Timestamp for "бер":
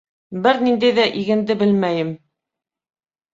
0.45-0.61